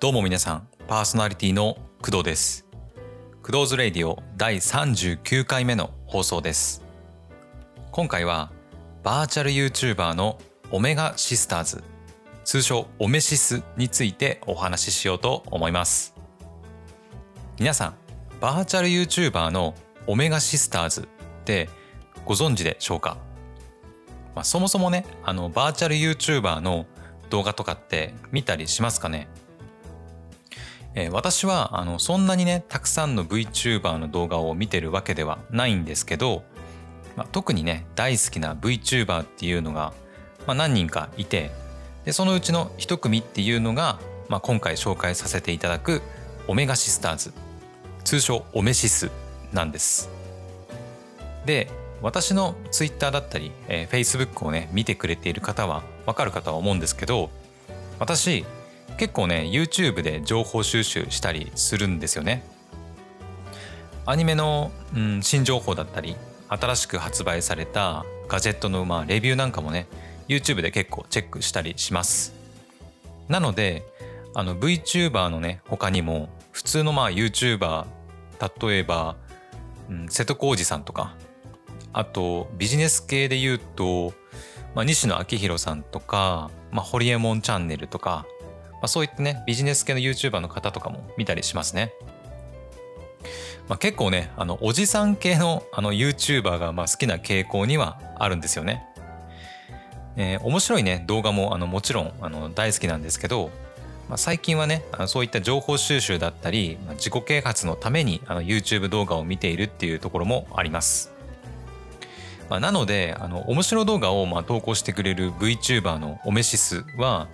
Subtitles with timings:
[0.00, 2.64] どうも皆さん、パーソナリティの工藤です。
[3.42, 6.82] 工藤ズレイディオ第39回目の放送です。
[7.90, 8.50] 今回は
[9.02, 10.38] バーチャル YouTuber の
[10.70, 11.84] オメガシスターズ、
[12.44, 16.14] 通称オメシスについてお話ししようと思います。
[17.58, 17.94] 皆さん、
[18.40, 19.74] バーチャル YouTuber の
[20.06, 21.04] オメガシスターズっ
[21.44, 21.68] て
[22.24, 23.18] ご存知でしょうか、
[24.34, 26.86] まあ、そもそもね、あのバーチャル YouTuber の
[27.28, 29.28] 動画とかって見たりしますかね？
[30.94, 36.42] えー私はあのそんなにねたくさんの VTuber の動画を見てるわけではないんですけど、
[37.16, 39.92] まあ、特にね大好きな VTuber っていうのが、
[40.46, 41.50] まあ、何人かいて
[42.04, 43.98] でそのうちの一組っていうのが、
[44.28, 46.02] まあ、今回紹介させていただく
[46.48, 47.32] オメガシスターズ
[48.04, 49.10] 通称オメシス
[49.52, 50.08] なんです。
[51.46, 51.68] で
[52.02, 57.30] 私の Twitter だったり、えー Facebook をね見てくれている方はわかるかとは思うんですけど
[57.98, 58.44] 私
[59.00, 62.44] 結構ね YouTube で情報収集したりするんですよね。
[64.04, 66.16] アニメの、うん、新情報だったり
[66.48, 69.86] 新しく発売されたガジェットの、まあ、レビューなんかもね
[70.28, 72.34] YouTube で結構チェックしたりします。
[73.26, 73.84] なので
[74.34, 77.86] あの VTuber のね他にも普通のまあ YouTuber
[78.60, 79.16] 例えば、
[79.88, 81.14] うん、瀬戸康史さんとか
[81.94, 84.12] あとビジネス系で言うと、
[84.74, 88.26] まあ、西野昭弘さんとか、まあ、ホリエモンチャンネルとか、
[88.82, 91.92] あ、そういったねビジネス系の YouTuber の方とかも見たりしますね。
[93.68, 98.84] まあ、結構ねあのおじさん系のあの YouTuber がまあ好きな傾向にはあるんですよね。
[100.16, 103.50] えー面白いね動画もあのもちろんあの大好きなんですけど、
[104.08, 111.12] まあ、最近はねあのそういった情報収集だったり、まあ自己啓発のためにあの YouTube 動画を見ているっていうところもあります。
[112.48, 117.28] まあ、なのであの面白動画をまあ投稿してくれる VTuber のオメシスは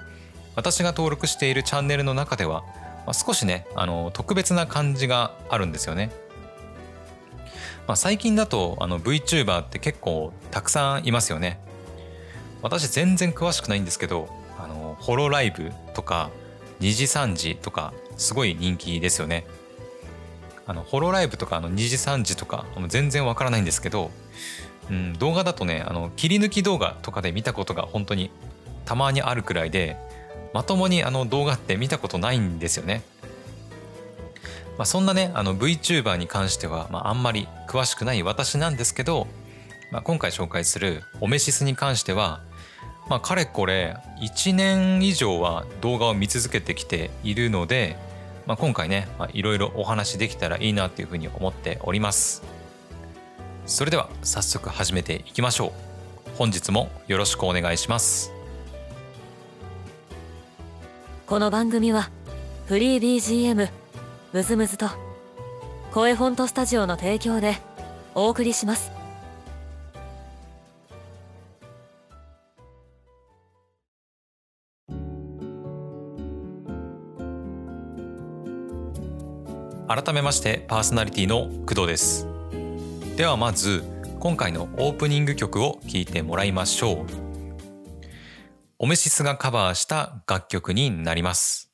[0.56, 2.64] 私が登録しているチャンネルの中では、
[3.06, 6.10] まあ、少しねあの特別な感じがあるんですよね。
[7.86, 11.60] まあ、最近だとあの VTuber って結構たくさんいますよね。
[12.62, 14.28] 私全然詳しくないんですけど
[14.58, 16.30] あのホロライブとか
[16.80, 19.46] 2時3時とかすごい人気ですよね。
[20.66, 24.10] あのホロライブとかあの2時3時とか全然わからないんですけど
[24.90, 28.30] うん、動画だとねあの切り抜き動画とかで見たことが本当に
[28.84, 29.96] たまにあるくらいで
[30.52, 33.02] まともにあの動画って見たことないんですよね。
[34.78, 39.26] まあ、そんなねあの VTuber に関しては、まあ、あんまり詳しくない私なんですけど、
[39.90, 42.42] まあ、今回紹介するオメシスに関しては、
[43.08, 47.96] まあ、かれこれ1年以上は動画を見続けてきているので、
[48.46, 52.56] まあ、今回ねいろいろお話できたらいいなというふうに思っております。
[53.66, 55.72] それでは早速始めていきましょ
[56.26, 58.35] う本日もよろしくお願いします
[61.26, 62.08] この番組は
[62.66, 63.68] フリー BGM
[64.32, 64.86] ムズムズと
[65.90, 67.56] 声フォントスタジオの提供で
[68.14, 68.92] お送りします。
[79.88, 82.28] 改めましてパーソナリティの工藤です。
[83.16, 83.82] ではまず
[84.20, 87.25] 今回のオープニング曲を聴いてもらいましょう。
[88.78, 91.72] オメシスがカバーした楽曲になります。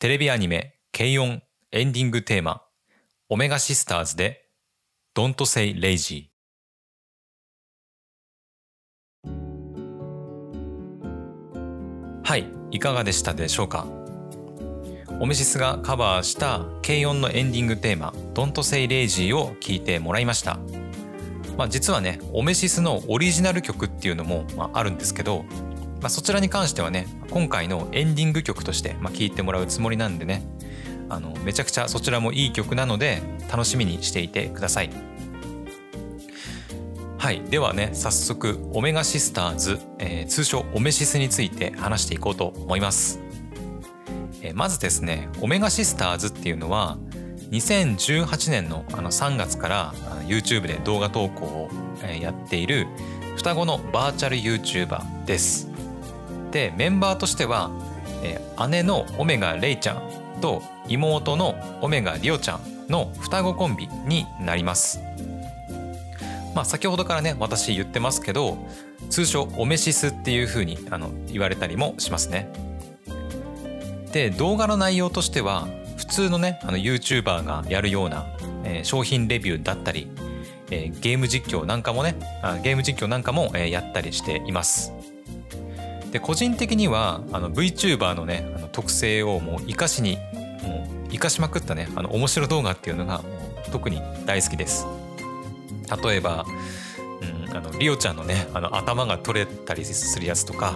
[0.00, 2.64] テレビアニメ「軽音」エンディングテーマ
[3.30, 4.48] 「オメガシスターズ」で
[5.14, 6.30] 「Don't Say Lazy」
[12.24, 13.86] はいいかがでしたでしょうか？
[15.20, 20.58] オメシスがカバーした軽音のエンディングテーマ「Don't Say Lazy」を聴いてもらいました、
[21.56, 25.44] まあ、実はねオメシスのオリジナル曲っていうのも、まあ、あるんですけど、
[26.00, 30.42] まあ、そちらに関してはね今回のエンディング曲として、まあ、聴いてもらうつもりなんでね
[31.08, 34.90] あのめちゃくちゃそちらもいい曲なので楽しみにしていてください。
[37.16, 37.42] はい。
[37.42, 43.20] ではね早速オメガシスターズ、えー通称オメシスについて話していこうと思います。
[44.42, 46.98] えーまずですねオメガシスターズっていうのは
[47.50, 49.94] 2018年のあの3月から
[50.26, 51.68] YouTube で動画投稿を
[52.20, 52.86] やっている
[53.36, 55.77] 双子のバーチャル YouTuber です。
[56.50, 57.70] でメンバーとしては、
[58.22, 60.02] えー姉のオメガレイちゃん
[60.40, 65.00] と妹のオメガリオちゃんの双子コンビになります。
[66.56, 68.58] まあ先ほどからね私言ってますけど
[69.10, 72.50] 通称オメシスっていう風にあの言われたりもしますね。
[74.12, 78.26] で動画の内容としては普通のねあの YouTuber がやるような、
[78.64, 80.08] えー商品レビューだったり、
[80.70, 84.92] えーゲーム実況なんかもねあゲーム実況なんかも、えーやったりしています
[86.12, 90.16] で個人的にはあの VTuber のねあの特性をもう生かしに
[90.62, 93.22] もう生かしまくったねあの面白動画っていうのが
[93.70, 94.86] 特に大好きです
[96.02, 96.44] 例えば、
[97.46, 100.74] うん、あのリオちゃんのねあの頭が取れたりするやつとか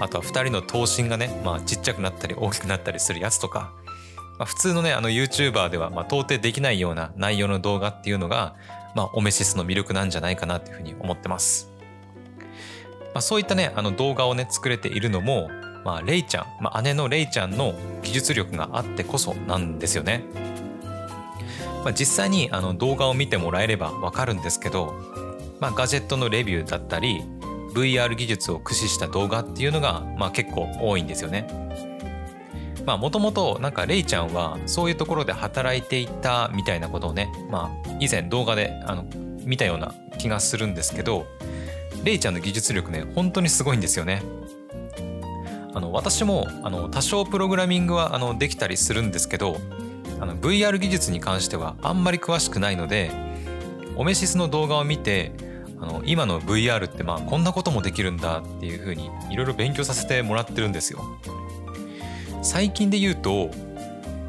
[0.00, 3.72] あとは2人の頭身がね、まあ、ちっちゃくなったり大きくなったりするやつとか、
[4.38, 8.56] まあ、普通のねあの YouTuber では、まあ、到底できないような内容の動画っていうのが、
[8.94, 11.71] まあ、オメシスの魅力なんじゃないかなっていうふうに思ってます。
[13.14, 15.50] まあ、そういったねあの動画をね作れているのも、
[15.84, 20.24] まあ、レイちゃん、まあ、姉のレイちゃんの技術力があってこそなんですよね。
[21.84, 24.94] まあ、実際にあの動画を見てもらえればわかるんですけど、
[25.58, 27.22] まあ、ガジェットのレビューだったり
[27.74, 31.46] VR 技術を駆使した動画っていうのが、まあ、結構多いんですよね。
[32.84, 39.04] まあもともとんかレイちゃんはそういうところで働いていたみたいなことをね、まあ、以前動画であの
[39.44, 41.26] 見たような気がするんですけど
[42.04, 44.22] レイちゃんの技術力ね本当にすごいんですよね。
[45.74, 49.56] あの私もあの多少プログラミングはあのできたりするんですけど
[50.20, 53.10] あの VR 技術に関してはあんまり詳しくないので
[53.96, 55.32] オメシスの動画を見て
[55.80, 61.00] あの今の VR ってまあこんなこともできるんだっていうふうにいろいろ勉強させてもらってるんですよ。
[62.42, 63.50] 最近で言うと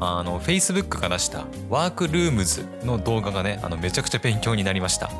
[0.00, 5.10] あの Facebook が出したワークルームズの動画がねあのめちゃくちゃ勉強になりました。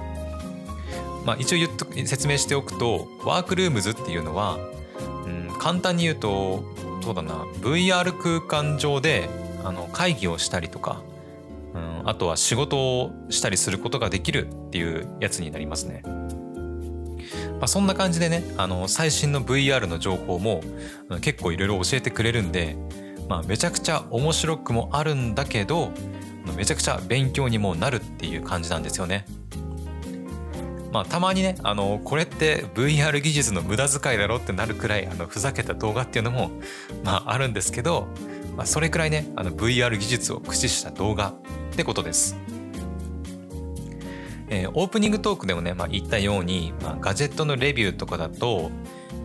[1.24, 4.58] まあ、一応言っと説明しておくとワークルームズっていうのは、
[5.26, 6.64] うん、簡単に言うと
[7.02, 9.28] そうだな VR 空間上で
[9.64, 11.02] あの会議をしたりとか、
[11.74, 16.02] うん、あとは仕事をしたりすることができるっていうやつになりますね。
[16.04, 20.62] まあ、そんな感じでねあの最新の VR の情報も
[21.22, 22.76] 結構いろいろ教えてくれるんで、
[23.28, 25.90] まあ、めちゃくちゃ面白くもあるんだけど
[26.56, 29.24] めちゃくちゃ勉強にもなるっていう感じなんですよね。
[30.94, 36.52] まあ、たまにねあのこれって VR 技術の無駄遣いだろってなるくらいあのふざけた動画っていうのも、
[37.02, 38.06] まあ、あるんですけど、
[38.56, 41.30] まあ、それくらいねあの VR 技術を駆使した動画
[41.72, 42.36] ってことです。
[44.50, 48.70] えー、オープニングトークでもね、まあ、言ったように、まあ、ガジェットのレビューとかだと、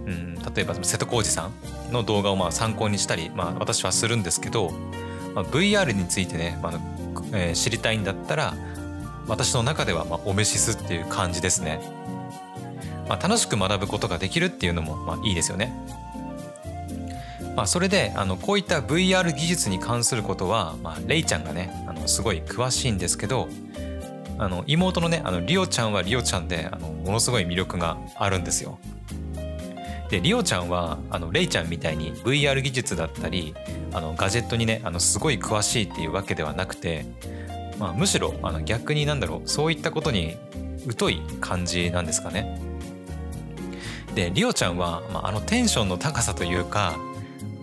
[0.08, 1.52] うん、例えば瀬戸康史さ
[1.90, 4.72] んの動画をまあ参考にしたり、まあ、私はするんですけど、
[5.36, 6.80] まあ、VR についてね、まあ
[7.34, 8.56] えー、知りたいんだったら
[9.28, 11.82] 私の中ではまあオメシスっていう感じですね。
[13.08, 15.74] まあ、楽しく学ぶことができるっていうのもまあいいですよね。
[17.56, 23.50] まあ、それであのこういった VR 技術に関することは、まあ、レイちゃんがねあのすごい詳しいんですけど
[24.38, 28.80] あの妹のねあのリオちゃんはリオちゃんであのものすごい魅力があるんですよ。
[30.10, 33.54] でリオちゃんはあのレイちゃんみたいに VR 技術だったり
[33.94, 37.06] あのガジェットにねあのすごい詳しいっていうわけではなくて
[37.80, 40.38] まあ、むしろあの逆になんだろうそういったことに
[40.98, 42.60] 疎い感じなんですかね。
[44.16, 46.98] でリオちゃんは、まあ、あのテンションの高さというか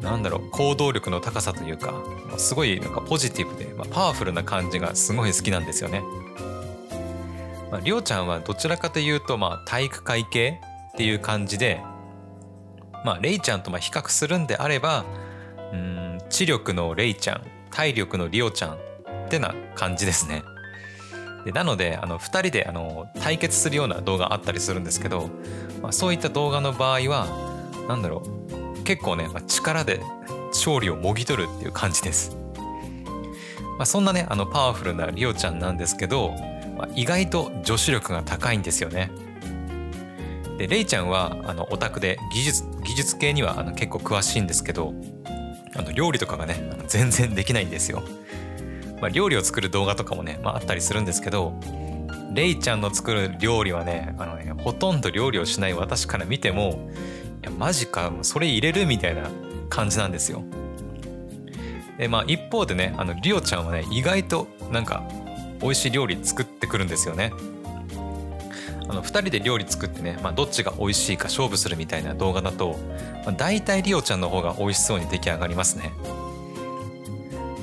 [0.00, 1.94] なんだろう行動力の高さというか
[2.38, 6.02] すごいなんかポジティブで、まあ、パワフルな感じがすごい好きなんですよね。
[7.70, 10.60] まあ、りょうちゃんはどちらかというと、まあ、体育会系
[10.92, 11.80] っていう感じで、
[13.04, 15.04] まあ、レイちゃんとまあ比較するんであれば
[15.72, 18.78] うん知力のレイちゃん体力のリオちゃん
[19.26, 20.42] ってな感じですね。
[21.44, 25.30] でなのであの2人であの対決するような動画あったりするんですけど、
[25.80, 27.28] まあ、そういった動画の場合は
[27.88, 28.24] 何だろ
[28.80, 30.00] う結構ね、まあ、力で
[30.48, 32.36] 勝利をもぎ取るっていう感じです。
[33.76, 36.30] まあ、そんなねあのパワフルなリオちゃんなんですけど、
[36.76, 39.10] まあ、意外と女子力が高いんですよね。
[40.58, 44.94] でレイちゃんはあのオタクで技術技術系にはあの結構詳しいんですけど
[45.76, 46.56] あの料理とかがね
[46.88, 48.02] 全然できないんですよ。
[49.00, 51.58] まあ、料理を作る動画とかもね、まあ、あったりするんですけど
[52.32, 56.90] レイちゃんの作る料理はねあのねほとんど料理をしない私から見ても
[57.42, 59.30] いやマジかそれ入れるみたいな
[59.68, 60.42] 感じなんですよ。
[61.98, 65.02] でまあ一方でねあのリオちゃんはね意外となんか
[65.62, 67.32] 美味しい料理作ってくるんですよね。
[68.88, 72.78] あの2人で料理作ってね、まあ、どっちが美味しいか勝負するみたいな動画だと、
[73.24, 75.92] まあ、大体リオちゃんの方が美味しそうに出来上がりますね。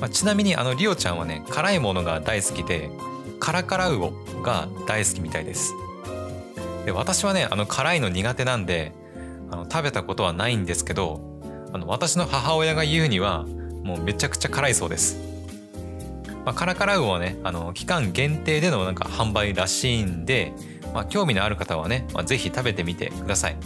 [0.04, 2.90] まあ、ちなみにあのリオちゃんはね辛いものが大好きで
[3.40, 5.72] カラカラウオが大好きみたいです。
[6.84, 8.92] で私はねあの辛いの苦手なんで
[9.50, 11.40] あの食べたことはないんですけど
[11.72, 13.44] あの私の母親が言うには
[13.82, 15.18] もうめちゃくちゃ辛いそうです、
[16.44, 20.52] まあ、カラカラウオはねあの期間限定でのなんか販売らしいんで、
[20.92, 23.56] まあ、興味のある方はね、まあ、ぜひ食べてみてください。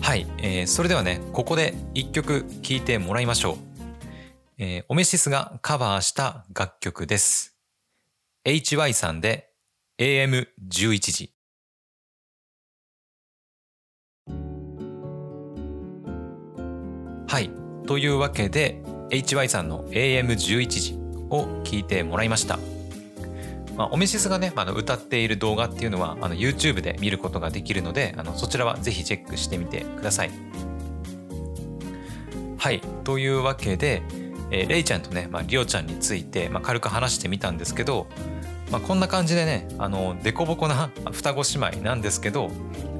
[0.00, 3.71] はい、えー、それではねここで一曲聴いてもらいましょう。
[4.64, 7.56] えー、オメシスがカバーした楽曲です。
[8.46, 9.50] HY さんで
[9.98, 10.46] AM11
[11.00, 11.34] 時。
[17.26, 17.50] はい。
[17.88, 20.94] というわけで、HY さんの AM11 時
[21.28, 22.60] を聞いてもらいました。
[23.76, 30.30] まあ、オメシスがね、あの歌っている動画っていうのはあの YouTube で見ることができるのであのそちらはぜひチェックしてみてください。
[32.58, 34.04] はいというわけで、
[34.52, 38.06] えー、レイちゃんとね、まあ、リオちゃんについて、まあ、軽く話してみたんですけど、
[38.70, 42.50] まあ、こんな感じでねあのデコボコな双子姉妹なんですけど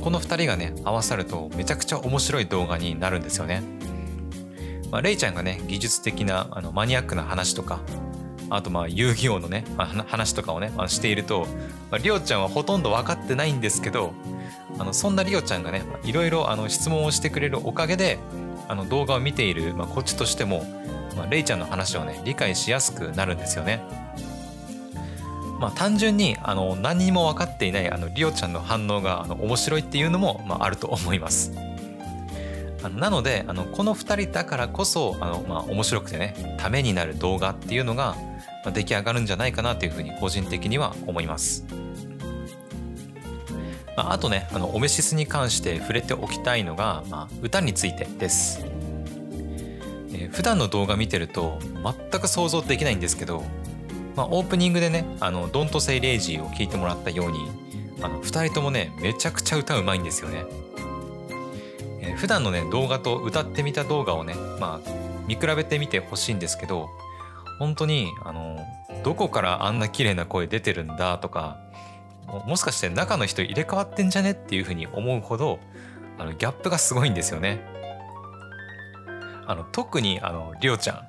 [0.01, 3.63] この2人がね合わさるとめちゃくちゃ面白い動画になるんですよね。
[4.91, 7.81] まあ、レイちゃんがね技術的なあのマニアックな話とか
[8.51, 11.47] あとまあ遊戯王のね、まあ、話とかをね、まあ、していると、
[11.91, 14.13] まあ、リオちゃんはほとんど分かってないんですけど
[14.79, 18.19] あのそんなリオちゃんがねいろいろあの質問をしてくれるおかげで
[18.69, 20.65] あの動画を見ている、まあ、こっちとしても、
[21.17, 23.83] まあ、レイちゃんの話をね理解しやすくなるんですよね。
[25.61, 31.53] まあ、単純にあの何にも分かっていないあのリオちゃんの反応があの面白いっていうのも、まあ、あると思います。
[32.83, 38.17] あなのであのこの2人だからこそあの、まあ、面白くてねためになる動画っていうのが、
[38.73, 41.65] 出来上がるんじゃないかなというふうに個人的には思います。
[43.97, 48.65] まあ、あとねあのオメシスに関して触れておきたいのが、まあ、歌についてです。
[50.15, 51.59] えー、普段の動画見てると
[52.11, 53.43] 全く想像できないんですけど、
[54.17, 57.51] まあ、オープニングでね「あの Don't Say Lazy」を聞いてもらったように
[58.03, 60.45] あの2人ともねめちゃくちゃ歌うまいんですよね。
[62.01, 64.91] えー、普段のね動画と歌ってみた動画をね、まあ、
[65.27, 66.91] 見比べてみてほしいんですけど
[67.59, 68.59] 本当にあの
[69.05, 71.59] どこからあんな綺麗な声出てるんだとか
[72.41, 75.59] もしかして中の人入れ替わってんじゃねっていうふうに思うほど
[76.19, 77.67] あのギャップがすごいんですよね。
[79.47, 81.09] あの特にあのりょうちゃん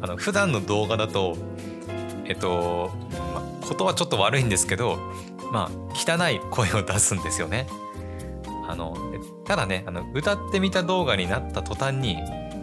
[0.00, 1.36] あの普段の動画だと
[2.24, 2.90] えっと、
[3.34, 4.98] まあ、ことはちょっと悪いんですけど
[5.52, 7.66] まあ汚い声を出すんですよね。
[8.68, 8.96] あの
[9.44, 12.16] ただねあの歌ってみた動画になった途端に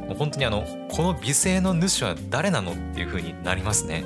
[0.07, 4.03] もう本当にあのこの美声の主は誰なのっていう風になりますね。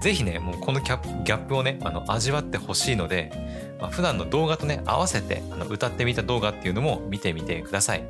[0.00, 3.30] ぜひねもうこのギャップをねあの味わってほしいので、
[3.80, 8.04] まあ、普段の動画とね合わせてあの歌ってみた動画っていうのも見てみてください。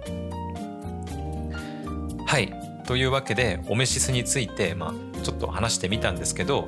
[2.26, 2.54] はい
[2.86, 6.66] というわけでオメシスについて、まあ、ちょっと話してみたんですけど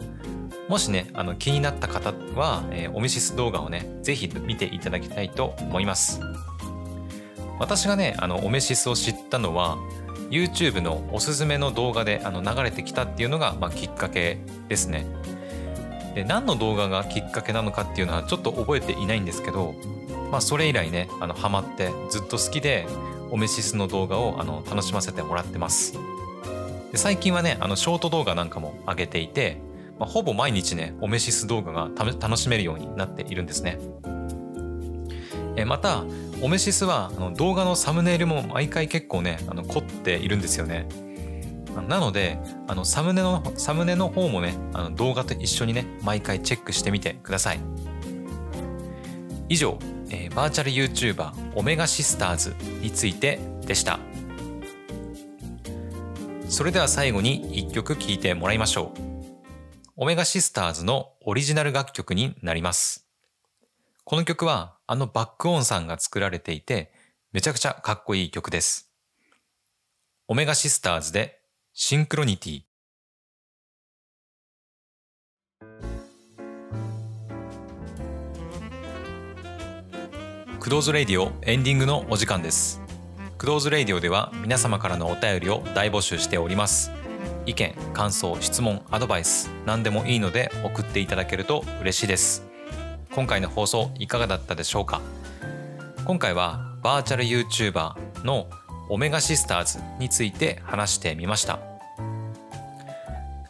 [0.69, 6.21] もしねあの気になった方は、えー、オメシス動画をねぜひ見ていただきたいと思います。
[7.59, 9.79] 私がねあのオメシスを知ったのは
[10.31, 14.39] YouTube のおすすめの動画であの流れてきたっていうのが、まあ、きっかけ
[14.69, 15.07] ですね。
[16.15, 19.75] で何の動画がきっかけなのかっていうのはちょっと覚えていないんですけど、
[20.31, 22.87] まあ、それ以来ねあのハマってずっと好きで
[23.31, 25.99] オメシスの動画をあの楽しませてもらってます。
[26.93, 29.61] で最近はねあのショート動画なんかも上げていて、
[29.99, 33.79] まあ、ほぼ毎日ねオメシス動画が楽しめるようになっているんですね。
[35.57, 36.05] えまた
[36.43, 40.87] オメシスはあの動画のサムネイルも毎回結構ねあの凝っているんですよね。
[41.89, 42.39] なので
[42.69, 47.61] あのサムネのサムネの方もねあの動画と一緒にね毎回チェックしてみてください。
[49.49, 49.79] 以上、
[50.11, 53.99] えー、バーチャル YouTuber オメガシスターズについてでした。
[56.49, 59.01] それでは最後に一曲聴いてもらいましょう。
[59.97, 63.07] オメガシスターズのオリジナル楽曲になります。
[64.05, 66.93] この曲はあのバックオンさんが作られていて、
[67.33, 68.91] めちゃくちゃかっこいい曲です。
[70.29, 71.41] オメガシスターズで
[71.73, 72.63] シンクロニティ。
[80.61, 82.81] クドーズレディオエンディングのお時間です。
[83.39, 86.91] クドーズレディオでは皆様からのお便りを大募集しております。
[87.47, 92.54] 意見、感想、質問、アドバイス、何でもいいので送っていただけると嬉しいです。
[93.15, 95.01] 今回の放送いかがだったでしょうか？
[96.05, 98.49] 今回はバーチャル YouTuber の
[98.91, 101.59] オメガシスターズについて話してみました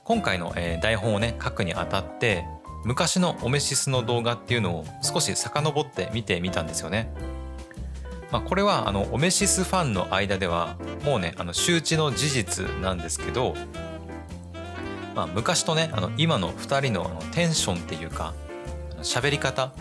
[0.04, 2.44] 今回の、台本をね書くにあたって
[2.84, 7.10] 昔のオメシスの動画っていうのを少し遡って見てみたんですよね。
[8.30, 13.54] まあ、これはあのオメシスファンの間ではもうねあの周知の事実なんですけど、
[15.14, 18.34] まあ、昔とねあの今の2人のあのテンションっていうか
[19.04, 19.72] 喋り方っ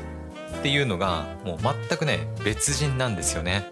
[0.61, 1.57] ていうのがもう
[1.89, 3.71] 全くね別人なんですよね。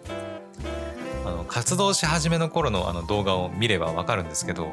[1.25, 4.71] あの活動し始めの頃のあの動画を見ればわかるんですけど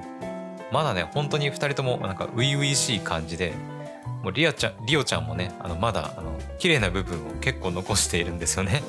[0.72, 3.52] まだね本当に2人ともなんか初々しい感じで
[4.22, 8.82] もうリアちゃんリオちゃんもねあのまだあの綺麗な部分を結構残しているんですよね。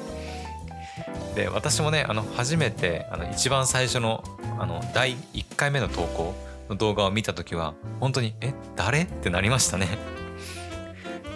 [1.35, 4.23] で私もねあの初めてあの一番最初の
[4.57, 6.33] あの第1回目の投稿
[6.69, 10.18] の動画を見た時は本当に「え誰?」ってなりましたね。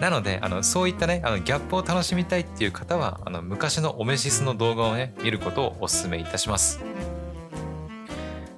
[0.03, 6.81] なのであのそういったねあのギャップを楽しみたいっていう方はあの昔のオメシスの動画をね見ることをお勧めいたします。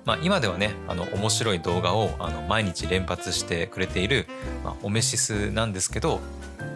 [0.05, 4.25] まあ、今ではねあの面白い動画をあの毎日連発してくれている、
[4.63, 6.19] まあ、オメシスなんですけど、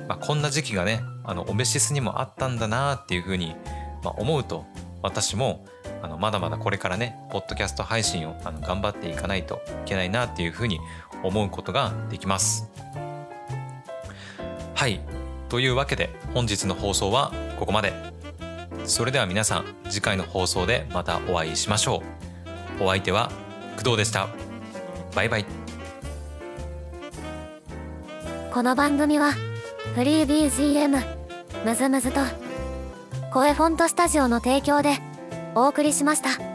[0.07, 3.55] まあ、こんな時期がねあのオメシスにもあったんだなっていうふうに、
[4.03, 4.67] まあ、思うと
[5.01, 5.65] 私も
[6.03, 10.79] あのまだまだこれからねポッドキャスト配信をあの頑張っていかないといけないなっていうふうに
[11.23, 12.69] 思うことができます。
[14.79, 15.01] はい
[15.49, 17.91] というわけで本日の放送はここまで。
[18.85, 22.01] それでは皆さん次回の放送でまたお会いしましょ
[22.79, 22.85] う。
[22.85, 23.29] お相手は
[23.75, 24.29] 工藤でした。
[25.13, 25.45] バイバイ。
[28.53, 29.33] この番組は
[29.95, 31.03] フリー BGM
[31.65, 32.21] むずむずと
[33.33, 34.99] 声フォントスタジオの提供で
[35.55, 36.48] お送りしました。